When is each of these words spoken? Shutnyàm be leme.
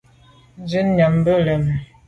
Shutnyàm 0.69 1.15
be 1.25 1.33
leme. 1.45 1.73